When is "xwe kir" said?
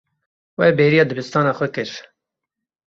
1.57-1.91